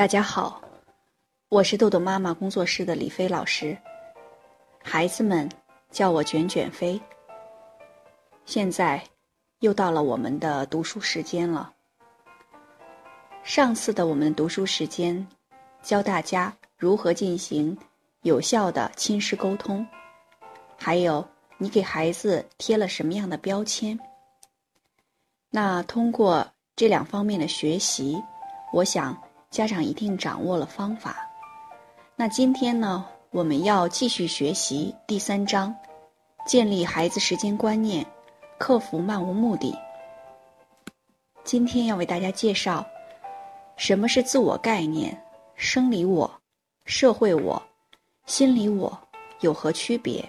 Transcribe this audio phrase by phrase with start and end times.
[0.00, 0.62] 大家好，
[1.50, 3.76] 我是豆豆妈妈工作室的李飞老师，
[4.82, 5.46] 孩子们
[5.90, 6.98] 叫我卷卷飞。
[8.46, 9.04] 现在
[9.58, 11.70] 又到了我们的读书时间了。
[13.42, 15.28] 上次的我们读书时间，
[15.82, 17.76] 教大家如何进行
[18.22, 19.86] 有效的亲师沟通，
[20.78, 21.22] 还有
[21.58, 24.00] 你给孩子贴了什么样的标签。
[25.50, 28.18] 那通过这两方面的学习，
[28.72, 29.14] 我想。
[29.50, 31.28] 家长一定掌握了方法。
[32.14, 35.74] 那今天呢，我们要继续学习第三章，
[36.46, 38.06] 建立孩子时间观念，
[38.58, 39.76] 克服漫无目的。
[41.42, 42.86] 今天要为大家介绍，
[43.76, 45.20] 什么是自我概念，
[45.56, 46.30] 生理我、
[46.84, 47.60] 社会我、
[48.26, 48.96] 心理我
[49.40, 50.24] 有何区别？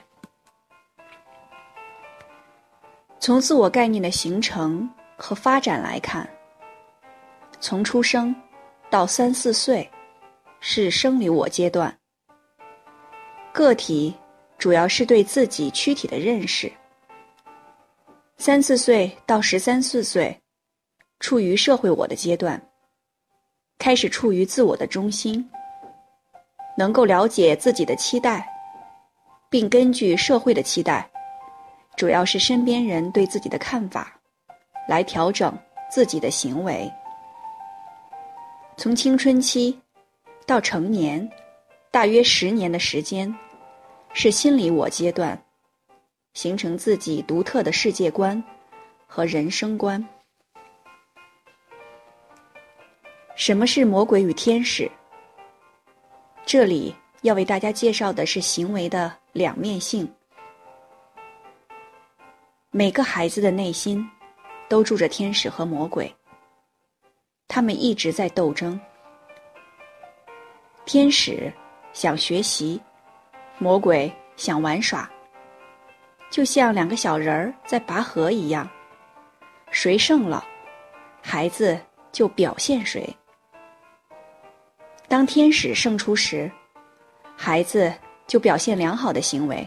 [3.19, 6.27] 从自我概念的形成和发展来看，
[7.59, 8.35] 从出生。
[8.91, 9.89] 到三四岁，
[10.59, 11.97] 是生理我阶段。
[13.53, 14.13] 个体
[14.57, 16.69] 主要是对自己躯体的认识。
[18.37, 20.37] 三四岁到十三四岁，
[21.21, 22.61] 处于社会我的阶段，
[23.79, 25.49] 开始处于自我的中心，
[26.77, 28.45] 能够了解自己的期待，
[29.49, 31.09] 并根据社会的期待，
[31.95, 34.19] 主要是身边人对自己的看法，
[34.85, 35.57] 来调整
[35.89, 36.91] 自己的行为。
[38.81, 39.79] 从青春期
[40.47, 41.29] 到成年，
[41.91, 43.31] 大约十年的时间，
[44.11, 45.39] 是心理我阶段，
[46.33, 48.43] 形成自己独特的世界观
[49.05, 50.03] 和人生观。
[53.35, 54.89] 什么是魔鬼与天使？
[56.43, 60.11] 这里要为大家介绍的是行为的两面性。
[62.71, 64.03] 每个孩子的内心
[64.67, 66.11] 都住着天使和魔鬼。
[67.53, 68.79] 他们一直在斗争。
[70.85, 71.51] 天使
[71.91, 72.81] 想学习，
[73.57, 75.09] 魔鬼想玩耍，
[76.29, 78.65] 就像两个小人儿在拔河一样。
[79.69, 80.45] 谁胜了，
[81.21, 81.77] 孩子
[82.13, 83.13] 就表现谁。
[85.09, 86.49] 当天使胜出时，
[87.35, 87.93] 孩子
[88.27, 89.57] 就表现良好的行为；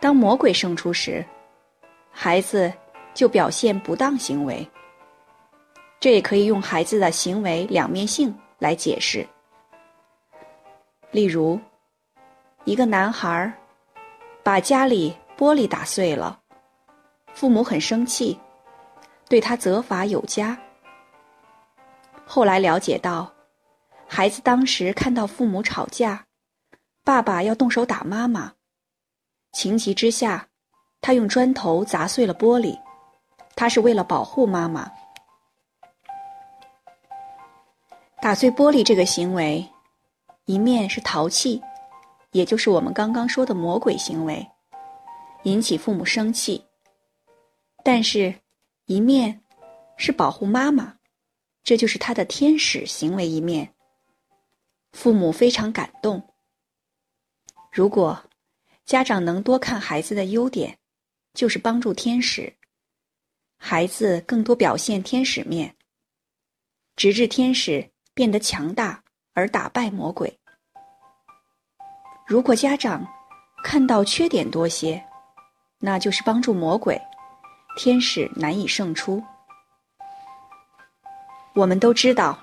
[0.00, 1.24] 当魔鬼胜出时，
[2.10, 2.72] 孩子
[3.14, 4.68] 就表现不当行为。
[6.00, 9.26] 这也可以用孩子的行为两面性来解释。
[11.10, 11.58] 例如，
[12.64, 13.52] 一个男孩
[14.44, 16.38] 把家里玻璃打碎了，
[17.32, 18.38] 父母很生气，
[19.28, 20.56] 对他责罚有加。
[22.24, 23.32] 后来了解到，
[24.06, 26.26] 孩子当时看到父母吵架，
[27.02, 28.52] 爸爸要动手打妈妈，
[29.52, 30.46] 情急之下，
[31.00, 32.78] 他用砖头砸碎了玻璃，
[33.56, 34.88] 他是为了保护妈妈。
[38.20, 39.64] 打碎玻璃这个行为，
[40.44, 41.62] 一面是淘气，
[42.32, 44.44] 也就是我们刚刚说的魔鬼行为，
[45.44, 46.60] 引起父母生气；
[47.84, 48.34] 但是，
[48.86, 49.40] 一面
[49.96, 50.96] 是保护妈妈，
[51.62, 53.72] 这就是他的天使行为一面。
[54.92, 56.20] 父母非常感动。
[57.70, 58.20] 如果
[58.84, 60.76] 家长能多看孩子的优点，
[61.34, 62.52] 就是帮助天使，
[63.58, 65.76] 孩子更多表现天使面，
[66.96, 67.88] 直至天使。
[68.18, 69.00] 变得强大
[69.32, 70.40] 而打败魔鬼。
[72.26, 73.06] 如果家长
[73.62, 75.00] 看到缺点多些，
[75.78, 77.00] 那就是帮助魔鬼，
[77.76, 79.22] 天使难以胜出。
[81.54, 82.36] 我们都知道，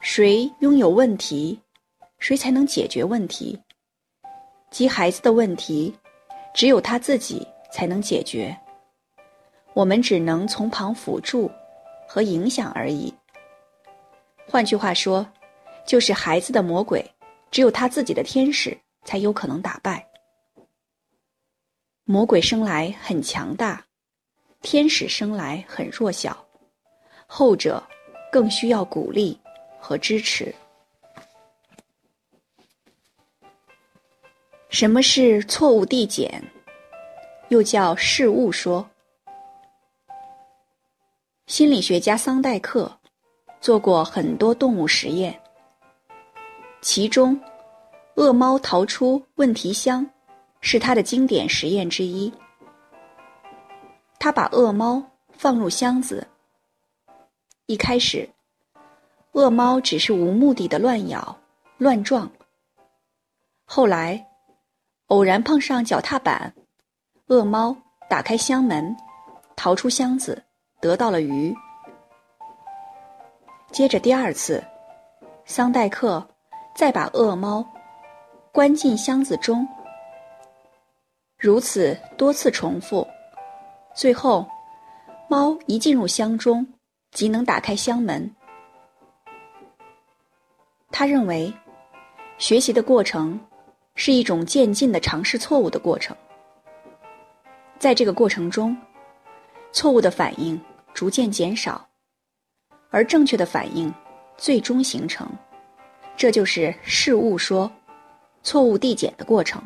[0.00, 1.62] 谁拥有问题，
[2.18, 3.56] 谁才能解决问题。
[4.68, 5.96] 即孩子的问题，
[6.52, 8.58] 只有他自己才能解决，
[9.74, 11.48] 我们只能从旁辅助
[12.08, 13.14] 和影响而已。
[14.46, 15.26] 换句话说，
[15.86, 17.04] 就是孩子的魔鬼，
[17.50, 20.06] 只有他自己的天使才有可能打败。
[22.04, 23.84] 魔鬼生来很强大，
[24.60, 26.46] 天使生来很弱小，
[27.26, 27.82] 后者
[28.30, 29.38] 更需要鼓励
[29.80, 30.54] 和支持。
[34.68, 36.42] 什么是错误递减？
[37.48, 38.88] 又叫事物说？
[41.46, 43.00] 心理学家桑代克。
[43.64, 45.34] 做过很多动物实验，
[46.82, 47.40] 其中，
[48.16, 50.06] 恶猫逃出问题箱，
[50.60, 52.30] 是他的经典实验之一。
[54.18, 55.02] 他把恶猫
[55.32, 56.26] 放入箱子，
[57.64, 58.28] 一开始，
[59.32, 61.34] 恶猫只是无目的的乱咬、
[61.78, 62.30] 乱撞。
[63.64, 64.26] 后来，
[65.06, 66.54] 偶然碰上脚踏板，
[67.28, 67.74] 恶猫
[68.10, 68.94] 打开箱门，
[69.56, 70.44] 逃出箱子，
[70.82, 71.56] 得到了鱼。
[73.74, 74.62] 接着第二次，
[75.46, 76.24] 桑代克
[76.76, 77.66] 再把恶猫
[78.52, 79.66] 关进箱子中。
[81.36, 83.04] 如此多次重复，
[83.92, 84.46] 最后，
[85.28, 86.64] 猫一进入箱中，
[87.10, 88.32] 即能打开箱门。
[90.92, 91.52] 他认为，
[92.38, 93.40] 学习的过程
[93.96, 96.16] 是一种渐进的尝试错误的过程。
[97.80, 98.76] 在这个过程中，
[99.72, 100.60] 错误的反应
[100.94, 101.84] 逐渐减少，
[102.94, 103.92] 而正确的反应
[104.36, 105.28] 最终形成。
[106.16, 107.68] 这就是事物说、
[108.44, 109.60] 错误递减的过程。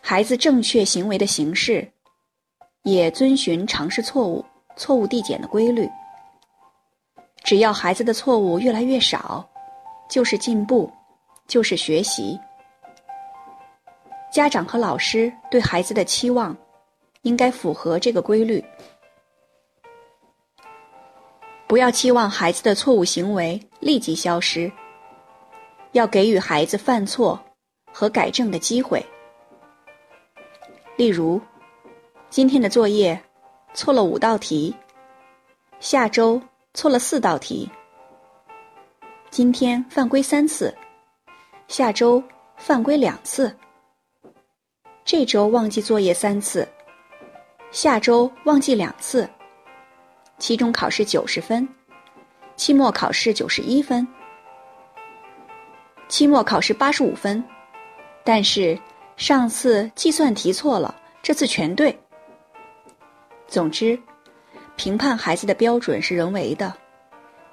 [0.00, 1.86] 孩子正确行为的形式，
[2.84, 4.42] 也遵循尝试错误、
[4.74, 5.86] 错误递减的规律。
[7.42, 9.46] 只要孩子的错误越来越少，
[10.08, 10.90] 就是进步，
[11.46, 12.40] 就是学习。
[14.32, 16.56] 家长和老师对孩子的期望，
[17.20, 18.64] 应该符合这个规律。
[21.66, 24.70] 不要期望孩子的错误行为立即消失，
[25.92, 27.38] 要给予孩子犯错
[27.92, 29.04] 和改正的机会。
[30.96, 31.40] 例如，
[32.30, 33.20] 今天的作业
[33.74, 34.74] 错了五道题，
[35.80, 36.40] 下周。
[36.76, 37.70] 错了四道题，
[39.30, 40.76] 今天犯规三次，
[41.68, 42.20] 下周
[42.56, 43.56] 犯规两次。
[45.04, 46.68] 这周忘记作业三次，
[47.70, 49.30] 下周忘记两次。
[50.38, 51.68] 期中考试九十分，
[52.56, 54.06] 期末考试九十一分，
[56.08, 57.42] 期末考试八十五分，
[58.24, 58.78] 但是
[59.16, 61.98] 上次计算题错了，这次全对。
[63.46, 63.98] 总之。
[64.76, 66.74] 评判孩子的标准是人为的，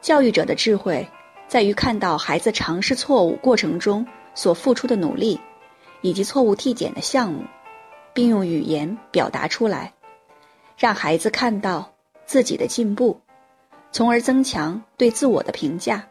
[0.01, 1.07] 教育者的智慧
[1.47, 4.03] 在于看到孩子尝试错误过程中
[4.33, 5.39] 所付出的努力，
[6.01, 7.45] 以及错误递减的项目，
[8.11, 9.93] 并用语言表达出来，
[10.75, 11.90] 让孩子看到
[12.31, 13.19] 自己的进步，
[13.91, 16.07] 从而增强对自我的评价，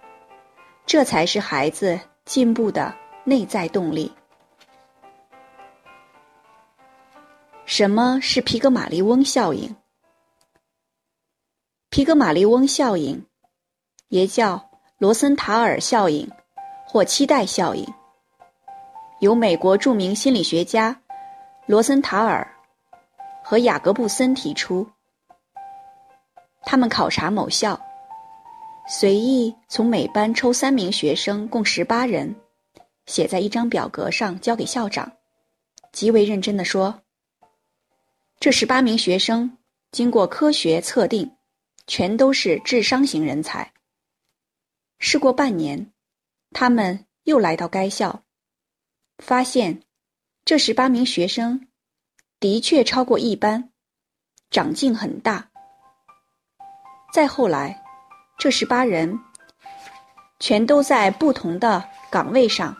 [0.84, 2.94] 这才是孩子进步的
[3.24, 4.12] 内在动力。
[7.64, 9.74] 什么是皮格马利翁效应？
[11.88, 13.24] 皮格马利翁效应，
[14.08, 14.62] 也叫
[14.98, 16.30] 罗森塔尔效应
[16.86, 17.86] 或期待效应，
[19.20, 21.00] 由美国著名心理学家
[21.64, 22.46] 罗森塔尔
[23.42, 24.86] 和雅各布森提出。
[26.62, 27.80] 他们考察某校，
[28.88, 32.34] 随意从每班抽三名学生，共十八人，
[33.06, 35.10] 写在一张表格上交给校长，
[35.92, 37.02] 极为认真的说
[38.38, 39.58] ：“这十八名学生
[39.90, 41.30] 经过科学测定。”
[41.86, 43.72] 全都是智商型人才。
[45.00, 45.92] 事过半年，
[46.52, 48.22] 他们又来到该校，
[49.18, 49.82] 发现
[50.44, 51.66] 这十八名学生
[52.38, 53.72] 的确超过一般，
[54.52, 55.49] 长进很大。
[57.12, 57.76] 再后来，
[58.38, 59.18] 这十八人
[60.38, 62.74] 全都在不同的岗位上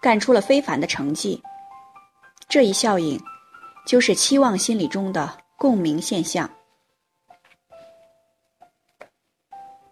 [0.00, 1.42] 干出了非凡的成绩。
[2.48, 3.20] 这一效应
[3.84, 6.48] 就是期望心理中的共鸣现象。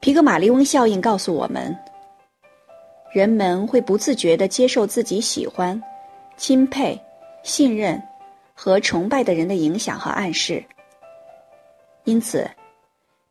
[0.00, 1.76] 皮格马利翁效应告诉我们，
[3.12, 5.80] 人们会不自觉地接受自己喜欢、
[6.36, 7.00] 钦佩、
[7.42, 8.00] 信任
[8.54, 10.64] 和崇拜的人的影响和暗示。
[12.04, 12.48] 因此，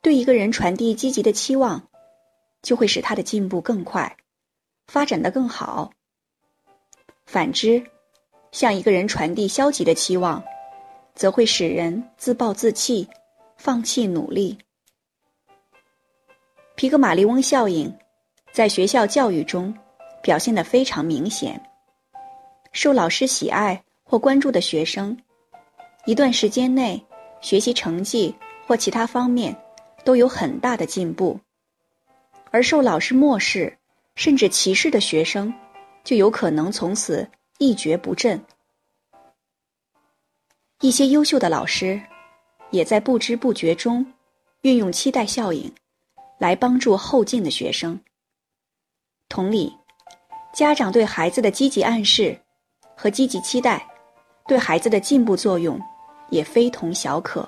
[0.01, 1.87] 对一个人传递积极的期望，
[2.63, 4.17] 就会使他的进步更快，
[4.87, 5.91] 发展得更好。
[7.25, 7.83] 反之，
[8.51, 10.43] 向一个人传递消极的期望，
[11.13, 13.07] 则会使人自暴自弃，
[13.57, 14.57] 放弃努力。
[16.75, 17.95] 皮格马利翁效应，
[18.51, 19.71] 在学校教育中
[20.23, 21.61] 表现得非常明显。
[22.71, 25.15] 受老师喜爱或关注的学生，
[26.05, 26.99] 一段时间内
[27.39, 28.33] 学习成绩
[28.65, 29.55] 或其他方面
[30.03, 31.39] 都有很大的进步；
[32.51, 33.77] 而受老师漠视
[34.15, 35.53] 甚至歧视的学生，
[36.03, 38.43] 就有可能从此一蹶不振。
[40.81, 42.01] 一些优秀的老师，
[42.71, 44.05] 也在不知不觉中
[44.61, 45.71] 运用期待效应。
[46.39, 47.99] 来帮助后进的学生。
[49.29, 49.71] 同理，
[50.51, 52.35] 家长对孩子的积极暗示
[52.97, 53.87] 和积极期待，
[54.47, 55.79] 对孩子的进步作用
[56.31, 57.47] 也非同小可。